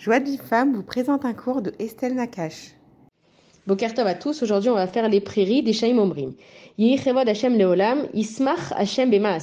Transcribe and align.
Joie 0.00 0.18
de 0.18 0.30
vie 0.30 0.38
femme 0.38 0.72
vous 0.74 0.82
présente 0.82 1.26
un 1.26 1.34
cours 1.34 1.60
de 1.60 1.74
Estelle 1.78 2.14
Nakache. 2.14 2.70
Bokertov 3.66 4.06
à 4.06 4.14
tous, 4.14 4.42
aujourd'hui 4.42 4.70
on 4.70 4.74
va 4.74 4.86
faire 4.86 5.10
les 5.10 5.20
prairies 5.20 5.62
des 5.62 5.74
Shaim 5.74 5.98
Omrim. 5.98 6.32
Hashem 6.78 7.58
Leolam, 7.58 8.08
Ismach 8.14 8.72
Hashem 8.76 9.10
Bema. 9.10 9.36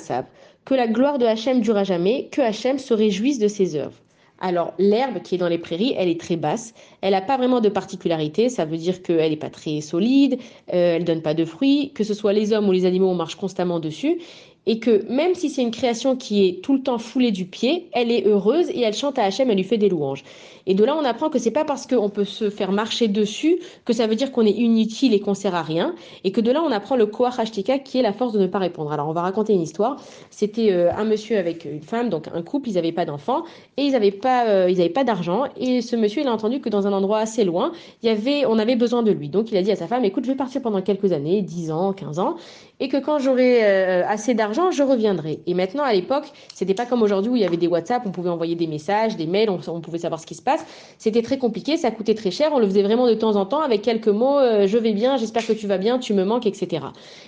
Que 0.65 0.73
la 0.73 0.87
gloire 0.87 1.19
de 1.19 1.27
Hashem 1.27 1.61
dure 1.61 1.77
à 1.77 1.83
jamais, 1.83 2.27
que 2.31 2.41
Hashem 2.41 2.79
se 2.79 2.95
réjouisse 2.95 3.37
de 3.37 3.47
ses 3.47 3.75
œuvres. 3.75 4.01
Alors 4.39 4.73
l'herbe 4.79 5.21
qui 5.21 5.35
est 5.35 5.37
dans 5.37 5.47
les 5.47 5.59
prairies, 5.59 5.93
elle 5.95 6.09
est 6.09 6.19
très 6.19 6.37
basse, 6.37 6.73
elle 7.01 7.11
n'a 7.11 7.21
pas 7.21 7.37
vraiment 7.37 7.59
de 7.59 7.69
particularité, 7.69 8.49
ça 8.49 8.65
veut 8.65 8.77
dire 8.77 9.03
qu'elle 9.03 9.29
n'est 9.29 9.37
pas 9.37 9.49
très 9.51 9.81
solide, 9.81 10.39
euh, 10.73 10.95
elle 10.95 11.03
donne 11.03 11.21
pas 11.21 11.33
de 11.35 11.45
fruits, 11.45 11.91
que 11.93 12.03
ce 12.03 12.15
soit 12.15 12.33
les 12.33 12.53
hommes 12.53 12.67
ou 12.67 12.71
les 12.71 12.85
animaux, 12.85 13.09
on 13.09 13.15
marche 13.15 13.35
constamment 13.35 13.79
dessus, 13.79 14.19
et 14.67 14.79
que 14.79 15.09
même 15.09 15.33
si 15.33 15.49
c'est 15.49 15.61
une 15.61 15.71
création 15.71 16.15
qui 16.17 16.45
est 16.45 16.61
tout 16.61 16.73
le 16.73 16.83
temps 16.83 16.99
foulée 16.99 17.31
du 17.31 17.45
pied, 17.45 17.89
elle 17.93 18.11
est 18.11 18.27
heureuse 18.27 18.69
et 18.69 18.81
elle 18.81 18.93
chante 18.93 19.17
à 19.17 19.23
Hachem, 19.23 19.49
elle 19.49 19.55
lui 19.55 19.63
fait 19.63 19.77
des 19.77 19.89
louanges. 19.89 20.23
Et 20.67 20.73
de 20.73 20.83
là, 20.83 20.95
on 20.99 21.05
apprend 21.05 21.29
que 21.29 21.39
c'est 21.39 21.51
pas 21.51 21.63
parce 21.63 21.87
qu'on 21.87 22.09
peut 22.09 22.25
se 22.25 22.49
faire 22.49 22.73
marcher 22.73 23.07
dessus 23.07 23.57
que 23.85 23.93
ça 23.93 24.05
veut 24.05 24.15
dire 24.15 24.33
qu'on 24.33 24.45
est 24.45 24.51
inutile 24.51 25.13
et 25.13 25.21
qu'on 25.21 25.33
sert 25.33 25.55
à 25.55 25.61
rien, 25.63 25.95
et 26.25 26.31
que 26.33 26.41
de 26.41 26.51
là, 26.51 26.61
on 26.61 26.71
apprend 26.71 26.97
le 26.97 27.05
koach 27.05 27.39
hashtika 27.39 27.79
qui 27.79 27.97
est 27.97 28.01
la 28.01 28.11
force 28.11 28.33
de 28.33 28.39
ne 28.39 28.47
pas 28.47 28.59
répondre. 28.59 28.91
Alors, 28.91 29.07
on 29.07 29.13
va 29.13 29.21
raconter 29.21 29.53
une 29.53 29.61
histoire. 29.61 29.95
C'était 30.29 30.73
euh, 30.73 30.91
un 30.93 31.05
monsieur 31.05 31.37
avec 31.37 31.63
une 31.63 31.81
femme, 31.81 32.09
donc 32.09 32.27
un 32.33 32.41
couple, 32.41 32.67
ils 32.69 32.75
n'avaient 32.75 32.91
pas 32.91 33.05
d'enfants 33.05 33.43
et 33.77 33.83
ils 33.83 33.93
n'avaient 33.93 34.11
pas, 34.11 34.47
euh, 34.47 34.89
pas 34.89 35.05
d'argent. 35.05 35.45
Et 35.55 35.81
ce 35.81 35.95
monsieur, 35.95 36.21
il 36.21 36.27
a 36.27 36.33
entendu 36.33 36.59
que 36.59 36.67
dans 36.67 36.85
un 36.85 36.91
endroit 36.91 37.19
assez 37.19 37.45
loin, 37.45 37.71
y 38.03 38.09
avait, 38.09 38.45
on 38.45 38.59
avait 38.59 38.75
besoin 38.75 39.03
de 39.03 39.11
lui. 39.11 39.29
Donc, 39.29 39.49
il 39.51 39.57
a 39.57 39.61
dit 39.61 39.71
à 39.71 39.77
sa 39.77 39.87
femme, 39.87 40.03
écoute, 40.03 40.25
je 40.25 40.31
vais 40.31 40.37
partir 40.37 40.61
pendant 40.61 40.81
quelques 40.81 41.13
années, 41.13 41.41
10 41.41 41.71
ans, 41.71 41.93
15 41.93 42.19
ans, 42.19 42.35
et 42.81 42.89
que 42.89 42.97
quand 42.97 43.19
j'aurai 43.19 43.63
euh, 43.63 44.03
assez 44.05 44.33
d'argent, 44.33 44.56
je 44.71 44.83
reviendrai. 44.83 45.39
Et 45.45 45.53
maintenant, 45.53 45.83
à 45.83 45.93
l'époque, 45.93 46.25
c'était 46.53 46.73
pas 46.73 46.85
comme 46.85 47.01
aujourd'hui 47.01 47.31
où 47.31 47.35
il 47.35 47.41
y 47.41 47.45
avait 47.45 47.57
des 47.57 47.67
WhatsApp, 47.67 48.03
on 48.05 48.11
pouvait 48.11 48.29
envoyer 48.29 48.55
des 48.55 48.67
messages, 48.67 49.15
des 49.15 49.27
mails, 49.27 49.49
on, 49.49 49.59
on 49.67 49.81
pouvait 49.81 49.99
savoir 49.99 50.19
ce 50.19 50.25
qui 50.25 50.35
se 50.35 50.41
passe. 50.41 50.65
C'était 50.97 51.21
très 51.21 51.37
compliqué, 51.37 51.77
ça 51.77 51.91
coûtait 51.91 52.15
très 52.15 52.31
cher, 52.31 52.51
on 52.53 52.59
le 52.59 52.65
faisait 52.65 52.83
vraiment 52.83 53.07
de 53.07 53.13
temps 53.13 53.35
en 53.35 53.45
temps 53.45 53.61
avec 53.61 53.81
quelques 53.81 54.07
mots, 54.07 54.39
euh, 54.39 54.67
je 54.67 54.77
vais 54.77 54.93
bien, 54.93 55.17
j'espère 55.17 55.45
que 55.45 55.53
tu 55.53 55.67
vas 55.67 55.77
bien, 55.77 55.99
tu 55.99 56.13
me 56.13 56.23
manques, 56.23 56.45
etc. 56.45 56.85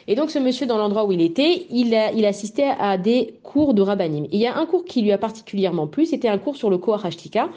Et 0.08 0.16
donc, 0.16 0.32
ce 0.32 0.40
monsieur, 0.40 0.66
dans 0.66 0.78
l'endroit 0.78 1.06
où 1.06 1.12
il 1.12 1.22
était, 1.22 1.66
il, 1.70 1.94
assistait 2.26 2.72
à 2.80 2.98
des 2.98 3.36
cours 3.44 3.74
de 3.74 3.82
rabbanim. 3.82 4.26
Et 4.26 4.30
il 4.34 4.40
y 4.40 4.48
a 4.48 4.58
un 4.58 4.66
cours 4.66 4.86
qui 4.86 5.02
lui 5.02 5.12
a 5.12 5.18
particulièrement 5.18 5.88
plu, 5.88 6.06
c'était 6.06 6.28
un 6.28 6.38
cours 6.38 6.56
sur 6.56 6.70
le 6.70 6.78
Koach 6.78 7.06
Hashtika, 7.06 7.50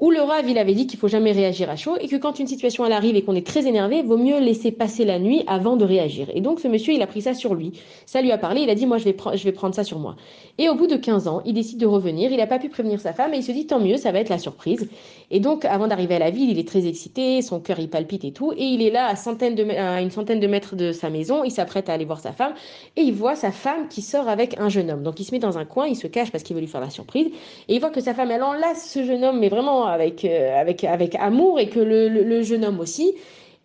où 0.00 0.10
le 0.10 0.22
Rav, 0.22 0.48
il 0.48 0.56
avait 0.56 0.72
dit 0.72 0.86
qu'il 0.86 0.98
faut 0.98 1.08
jamais 1.08 1.32
réagir 1.32 1.68
à 1.68 1.76
chaud 1.76 1.96
et 2.00 2.08
que 2.08 2.16
quand 2.16 2.38
une 2.38 2.46
situation 2.46 2.86
elle 2.86 2.92
arrive 2.92 3.16
et 3.16 3.22
qu'on 3.22 3.34
est 3.34 3.46
très 3.46 3.66
énervé, 3.66 4.02
vaut 4.02 4.16
mieux 4.16 4.40
laisser 4.40 4.72
passer 4.72 5.04
la 5.04 5.18
nuit 5.18 5.42
avant 5.46 5.76
de 5.76 5.84
réagir. 5.84 6.28
Et 6.34 6.40
donc 6.40 6.60
ce 6.60 6.68
monsieur, 6.68 6.94
il 6.94 7.02
a 7.02 7.06
pris 7.06 7.20
ça 7.20 7.34
sur 7.34 7.54
lui. 7.54 7.72
Ça 8.06 8.22
lui 8.22 8.32
a 8.32 8.38
parlé, 8.38 8.62
il 8.62 8.70
a 8.70 8.74
dit 8.74 8.86
moi 8.86 8.96
je 8.96 9.04
vais, 9.04 9.12
je 9.34 9.44
vais 9.44 9.52
prendre 9.52 9.74
ça 9.74 9.84
sur 9.84 9.98
moi. 9.98 10.16
Et 10.58 10.68
au 10.68 10.74
bout 10.74 10.86
de 10.86 10.96
15 10.96 11.28
ans, 11.28 11.42
il 11.44 11.54
décide 11.54 11.78
de 11.78 11.86
revenir, 11.86 12.30
il 12.30 12.38
n'a 12.38 12.46
pas 12.46 12.58
pu 12.58 12.68
prévenir 12.68 13.00
sa 13.00 13.12
femme 13.12 13.34
et 13.34 13.38
il 13.38 13.42
se 13.42 13.52
dit 13.52 13.66
tant 13.66 13.80
mieux, 13.80 13.96
ça 13.96 14.12
va 14.12 14.20
être 14.20 14.28
la 14.28 14.38
surprise. 14.38 14.88
Et 15.30 15.40
donc 15.40 15.64
avant 15.64 15.88
d'arriver 15.88 16.16
à 16.16 16.18
la 16.18 16.30
ville, 16.30 16.50
il 16.50 16.58
est 16.58 16.66
très 16.66 16.86
excité, 16.86 17.42
son 17.42 17.60
cœur 17.60 17.78
il 17.78 17.88
palpite 17.88 18.24
et 18.24 18.32
tout, 18.32 18.52
et 18.52 18.64
il 18.64 18.82
est 18.82 18.90
là 18.90 19.06
à, 19.06 20.00
une 20.00 20.10
centaine 20.10 20.40
de 20.40 20.46
mètres 20.46 20.76
de 20.76 20.92
sa 20.92 21.10
maison, 21.10 21.44
il 21.44 21.50
s'apprête 21.50 21.88
à 21.88 21.92
aller 21.92 22.04
voir 22.04 22.20
sa 22.20 22.32
femme 22.32 22.54
et 22.96 23.02
il 23.02 23.12
voit 23.12 23.36
sa 23.36 23.52
femme 23.52 23.88
qui 23.88 24.02
sort 24.02 24.28
avec 24.28 24.58
un 24.58 24.68
jeune 24.68 24.90
homme. 24.90 25.02
Donc 25.02 25.20
il 25.20 25.24
se 25.24 25.32
met 25.32 25.38
dans 25.38 25.58
un 25.58 25.64
coin, 25.64 25.86
il 25.86 25.96
se 25.96 26.06
cache 26.06 26.30
parce 26.30 26.44
qu'il 26.44 26.54
veut 26.54 26.60
lui 26.60 26.68
faire 26.68 26.80
la 26.80 26.90
surprise 26.90 27.28
et 27.68 27.74
il 27.74 27.80
voit 27.80 27.90
que 27.90 28.00
sa 28.00 28.14
femme 28.14 28.30
elle 28.30 28.42
enlace 28.42 28.90
ce 28.90 29.04
jeune 29.04 29.24
homme 29.24 29.38
mais 29.38 29.48
vraiment 29.48 29.86
avec, 29.86 30.24
euh, 30.24 30.60
avec, 30.60 30.84
avec 30.84 31.14
amour 31.14 31.58
et 31.58 31.68
que 31.68 31.80
le, 31.80 32.08
le 32.08 32.42
jeune 32.42 32.64
homme 32.64 32.80
aussi, 32.80 33.14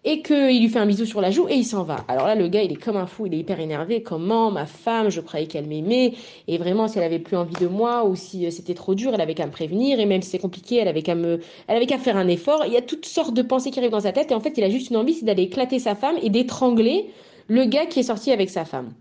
et 0.06 0.22
qu'il 0.22 0.62
lui 0.62 0.70
fait 0.70 0.80
un 0.80 0.86
bisou 0.86 1.06
sur 1.06 1.20
la 1.20 1.32
joue 1.32 1.48
et 1.50 1.56
il 1.56 1.66
s'en 1.66 1.84
va. 1.84 1.98
Alors 2.08 2.28
là, 2.28 2.36
le 2.36 2.48
gars, 2.48 2.62
il 2.62 2.72
est 2.72 2.82
comme 2.82 2.96
un 2.96 3.08
fou, 3.08 3.26
il 3.26 3.34
est 3.34 3.40
hyper 3.40 3.60
énervé. 3.60 4.04
Comment 4.04 4.52
ma 4.52 4.68
femme, 4.68 5.10
je 5.10 5.20
croyais 5.20 5.48
qu'elle 5.48 5.66
m'aimait, 5.66 6.14
et 6.48 6.58
vraiment, 6.60 6.88
si 6.88 7.00
elle 7.00 7.04
avait 7.04 7.20
plus 7.20 7.36
envie 7.36 7.56
de 7.60 7.68
moi 7.68 8.06
ou 8.06 8.16
si 8.16 8.50
c'était 8.52 8.76
trop 8.76 8.94
dur, 8.94 9.12
elle 9.16 9.22
avait 9.22 9.34
qu'à 9.34 9.48
me 9.48 9.52
prévenir, 9.52 10.00
et 10.00 10.06
même 10.06 10.22
si 10.22 10.30
c'est 10.30 10.40
compliqué, 10.40 10.78
elle 10.78 10.88
avait 10.88 11.02
qu'à 11.02 11.16
me, 11.16 11.40
elle 11.68 11.76
avait 11.76 11.88
qu'à 11.88 11.98
faire 11.98 12.18
un 12.18 12.28
effort. 12.28 12.64
Il 12.68 12.74
y 12.74 12.78
a 12.78 12.82
toutes 12.82 13.06
sortes 13.06 13.34
de 13.34 13.42
pensées 13.42 13.72
qui 13.72 13.80
arrivent 13.80 13.92
dans 13.92 14.00
sa 14.02 14.12
tête, 14.12 14.32
et 14.32 14.36
en 14.36 14.40
fait, 14.40 14.54
il 14.58 14.64
a 14.64 14.70
juste 14.70 14.92
une 14.92 14.98
envie, 14.98 15.16
c'est 15.16 15.26
d'aller 15.26 15.44
éclater 15.44 15.80
sa 15.80 15.96
femme 15.96 16.16
et 16.22 16.30
d'étrangler 16.30 17.08
le 17.48 17.66
gars 17.66 17.88
qui 17.88 18.00
est 18.00 18.04
sorti 18.04 18.32
avec 18.32 18.52
sa 18.52 18.64
femme. 18.64 18.92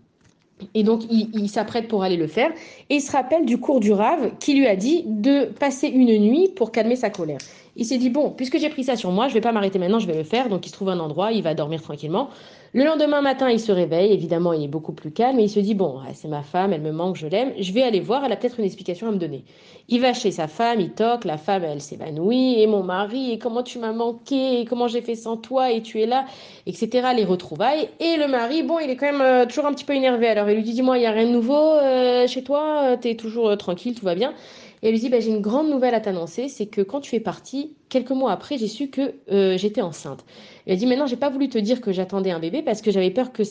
Et 0.73 0.83
donc, 0.83 1.03
il, 1.11 1.29
il 1.33 1.49
s'apprête 1.49 1.87
pour 1.87 2.03
aller 2.03 2.15
le 2.15 2.27
faire. 2.27 2.49
Et 2.89 2.95
il 2.95 3.01
se 3.01 3.11
rappelle 3.11 3.45
du 3.45 3.57
cours 3.59 3.81
du 3.81 3.91
Rave 3.91 4.31
qui 4.39 4.53
lui 4.53 4.67
a 4.67 4.77
dit 4.77 5.03
de 5.05 5.45
passer 5.45 5.87
une 5.87 6.17
nuit 6.17 6.49
pour 6.55 6.71
calmer 6.71 6.95
sa 6.95 7.09
colère. 7.09 7.39
Il 7.77 7.85
s'est 7.85 7.97
dit, 7.97 8.09
bon, 8.09 8.31
puisque 8.31 8.57
j'ai 8.57 8.69
pris 8.69 8.85
ça 8.85 8.95
sur 8.95 9.11
moi, 9.11 9.27
je 9.27 9.33
vais 9.33 9.41
pas 9.41 9.51
m'arrêter 9.51 9.79
maintenant, 9.79 9.99
je 9.99 10.07
vais 10.07 10.15
le 10.15 10.23
faire. 10.23 10.47
Donc, 10.47 10.65
il 10.65 10.69
se 10.69 10.73
trouve 10.73 10.89
un 10.89 10.99
endroit, 10.99 11.33
il 11.33 11.43
va 11.43 11.53
dormir 11.53 11.81
tranquillement. 11.81 12.29
Le 12.73 12.83
lendemain 12.83 13.21
matin, 13.21 13.49
il 13.49 13.59
se 13.61 13.71
réveille. 13.71 14.11
Évidemment, 14.11 14.51
il 14.51 14.63
est 14.63 14.67
beaucoup 14.67 14.91
plus 14.91 15.11
calme 15.11 15.39
et 15.39 15.43
il 15.43 15.49
se 15.49 15.61
dit, 15.61 15.75
bon, 15.75 15.99
c'est 16.13 16.27
ma 16.27 16.41
femme, 16.41 16.73
elle 16.73 16.81
me 16.81 16.91
manque, 16.91 17.15
je 17.15 17.25
l'aime. 17.25 17.53
Je 17.57 17.71
vais 17.71 17.81
aller 17.81 18.01
voir, 18.01 18.25
elle 18.25 18.31
a 18.33 18.35
peut-être 18.35 18.59
une 18.59 18.65
explication 18.65 19.07
à 19.07 19.11
me 19.11 19.17
donner. 19.17 19.45
Il 19.87 20.01
va 20.01 20.11
chez 20.11 20.31
sa 20.31 20.47
femme, 20.47 20.81
il 20.81 20.91
toque, 20.91 21.23
la 21.23 21.37
femme, 21.37 21.63
elle 21.63 21.79
s'évanouit. 21.79 22.59
Et 22.61 22.67
mon 22.67 22.83
mari, 22.83 23.31
et 23.31 23.39
comment 23.39 23.63
tu 23.63 23.79
m'as 23.79 23.93
manqué, 23.93 24.59
et 24.59 24.65
comment 24.65 24.89
j'ai 24.89 25.01
fait 25.01 25.15
sans 25.15 25.37
toi, 25.37 25.71
et 25.71 25.81
tu 25.81 26.01
es 26.01 26.05
là, 26.05 26.25
etc. 26.65 27.09
Les 27.15 27.23
retrouvailles. 27.23 27.87
Et 28.01 28.17
le 28.17 28.27
mari, 28.27 28.63
bon, 28.63 28.79
il 28.79 28.89
est 28.89 28.97
quand 28.97 29.11
même 29.11 29.21
euh, 29.21 29.45
toujours 29.45 29.67
un 29.67 29.73
petit 29.73 29.85
peu 29.85 29.93
énervé. 29.93 30.27
Alors, 30.27 30.49
il 30.49 30.55
lui 30.55 30.63
dit, 30.63 30.73
dis-moi, 30.73 30.97
il 30.97 31.01
n'y 31.01 31.07
a 31.07 31.11
rien 31.11 31.27
de 31.27 31.31
nouveau 31.31 31.75
euh, 31.75 32.27
chez 32.27 32.43
toi, 32.43 32.97
tu 33.01 33.09
es 33.09 33.15
toujours 33.15 33.49
euh, 33.49 33.55
tranquille, 33.55 33.95
tout 33.95 34.05
va 34.05 34.15
bien. 34.15 34.33
Elle 34.85 34.91
lui 34.91 34.99
dit 34.99 35.09
bah, 35.09 35.19
J'ai 35.19 35.31
une 35.31 35.41
grande 35.41 35.67
nouvelle 35.67 35.95
à 35.95 35.99
t'annoncer, 35.99 36.47
c'est 36.47 36.67
que 36.67 36.81
quand 36.81 37.01
tu 37.01 37.15
es 37.15 37.19
partie, 37.19 37.73
quelques 37.89 38.11
mois 38.11 38.31
après, 38.31 38.59
j'ai 38.59 38.67
su 38.67 38.89
que 38.89 39.15
euh, 39.31 39.57
j'étais 39.57 39.81
enceinte. 39.81 40.23
Elle 40.67 40.77
dit 40.77 40.85
Maintenant, 40.85 41.07
j'ai 41.07 41.15
pas 41.15 41.31
voulu 41.31 41.49
te 41.49 41.57
dire 41.57 41.81
que 41.81 41.91
j'attendais 41.91 42.29
un 42.29 42.39
bébé 42.39 42.61
parce 42.61 42.83
que 42.83 42.91
j'avais 42.91 43.09
peur 43.09 43.31
que 43.31 43.41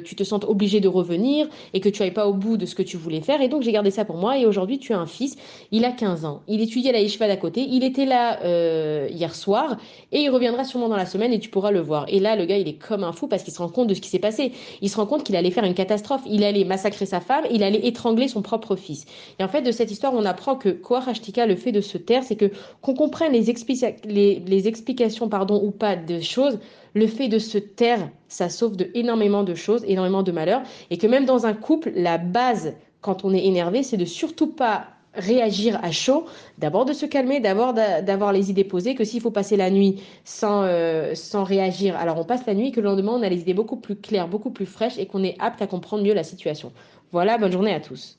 tu 0.00 0.16
te 0.16 0.24
sentes 0.24 0.44
obligée 0.44 0.80
de 0.80 0.88
revenir 0.88 1.46
et 1.74 1.80
que 1.80 1.90
tu 1.90 2.02
ailles 2.02 2.12
pas 2.12 2.26
au 2.26 2.32
bout 2.32 2.56
de 2.56 2.64
ce 2.64 2.74
que 2.74 2.82
tu 2.82 2.96
voulais 2.96 3.20
faire. 3.20 3.42
Et 3.42 3.48
donc, 3.48 3.62
j'ai 3.62 3.72
gardé 3.72 3.90
ça 3.90 4.06
pour 4.06 4.16
moi. 4.16 4.38
Et 4.38 4.46
aujourd'hui, 4.46 4.78
tu 4.78 4.94
as 4.94 4.98
un 4.98 5.06
fils. 5.06 5.36
Il 5.72 5.84
a 5.84 5.92
15 5.92 6.24
ans. 6.24 6.40
Il 6.48 6.62
étudie 6.62 6.88
à 6.88 6.92
la 6.92 7.00
Yeshiva 7.00 7.28
d'à 7.28 7.36
côté. 7.36 7.66
Il 7.68 7.84
était 7.84 8.06
là 8.06 8.42
euh, 8.44 9.08
hier 9.10 9.34
soir 9.34 9.76
et 10.10 10.20
il 10.20 10.30
reviendra 10.30 10.64
sûrement 10.64 10.88
dans 10.88 10.96
la 10.96 11.06
semaine 11.06 11.34
et 11.34 11.38
tu 11.38 11.50
pourras 11.50 11.70
le 11.70 11.80
voir. 11.80 12.06
Et 12.08 12.18
là, 12.18 12.34
le 12.34 12.46
gars, 12.46 12.56
il 12.56 12.66
est 12.66 12.78
comme 12.78 13.04
un 13.04 13.12
fou 13.12 13.28
parce 13.28 13.42
qu'il 13.42 13.52
se 13.52 13.58
rend 13.58 13.68
compte 13.68 13.88
de 13.88 13.94
ce 13.94 14.00
qui 14.00 14.08
s'est 14.08 14.18
passé. 14.18 14.52
Il 14.80 14.88
se 14.88 14.96
rend 14.96 15.04
compte 15.04 15.22
qu'il 15.22 15.36
allait 15.36 15.50
faire 15.50 15.64
une 15.64 15.74
catastrophe. 15.74 16.22
Il 16.26 16.44
allait 16.44 16.64
massacrer 16.64 17.04
sa 17.04 17.20
femme. 17.20 17.44
Il 17.50 17.62
allait 17.62 17.86
étrangler 17.86 18.26
son 18.26 18.40
propre 18.40 18.74
fils. 18.74 19.04
Et 19.38 19.44
en 19.44 19.48
fait, 19.48 19.60
de 19.60 19.70
cette 19.70 19.90
histoire, 19.90 20.14
on 20.14 20.24
apprend 20.24 20.56
que 20.56 20.77
Koach 20.80 21.08
Hashtika, 21.08 21.46
le 21.46 21.56
fait 21.56 21.72
de 21.72 21.80
se 21.80 21.98
taire, 21.98 22.22
c'est 22.22 22.36
que 22.36 22.50
qu'on 22.80 22.94
comprenne 22.94 23.32
les, 23.32 23.50
explica 23.50 23.90
les, 24.04 24.42
les 24.46 24.68
explications 24.68 25.28
pardon, 25.28 25.62
ou 25.62 25.70
pas 25.70 25.96
de 25.96 26.20
choses, 26.20 26.58
le 26.94 27.06
fait 27.06 27.28
de 27.28 27.38
se 27.38 27.58
taire, 27.58 28.08
ça 28.28 28.48
sauve 28.48 28.76
de 28.76 28.90
énormément 28.94 29.44
de 29.44 29.54
choses, 29.54 29.84
énormément 29.86 30.22
de 30.22 30.32
malheurs, 30.32 30.62
et 30.90 30.98
que 30.98 31.06
même 31.06 31.24
dans 31.24 31.46
un 31.46 31.54
couple, 31.54 31.92
la 31.94 32.18
base, 32.18 32.74
quand 33.00 33.24
on 33.24 33.32
est 33.32 33.44
énervé, 33.44 33.82
c'est 33.82 33.96
de 33.96 34.04
surtout 34.04 34.48
pas 34.48 34.86
réagir 35.14 35.78
à 35.82 35.90
chaud, 35.90 36.26
d'abord 36.58 36.84
de 36.84 36.92
se 36.92 37.06
calmer, 37.06 37.40
d'abord 37.40 37.74
d'avoir 37.74 38.32
les 38.32 38.50
idées 38.50 38.64
posées, 38.64 38.94
que 38.94 39.04
s'il 39.04 39.20
faut 39.20 39.30
passer 39.30 39.56
la 39.56 39.70
nuit 39.70 40.02
sans, 40.24 40.62
euh, 40.62 41.14
sans 41.14 41.44
réagir, 41.44 41.96
alors 41.96 42.18
on 42.18 42.24
passe 42.24 42.46
la 42.46 42.54
nuit, 42.54 42.72
que 42.72 42.80
le 42.80 42.86
lendemain 42.86 43.12
on 43.12 43.22
a 43.22 43.28
les 43.28 43.40
idées 43.40 43.54
beaucoup 43.54 43.76
plus 43.76 43.96
claires, 43.96 44.28
beaucoup 44.28 44.50
plus 44.50 44.66
fraîches 44.66 44.98
et 44.98 45.06
qu'on 45.06 45.24
est 45.24 45.36
apte 45.38 45.60
à 45.62 45.66
comprendre 45.66 46.04
mieux 46.04 46.14
la 46.14 46.24
situation. 46.24 46.72
Voilà, 47.10 47.38
bonne 47.38 47.52
journée 47.52 47.72
à 47.72 47.80
tous. 47.80 48.18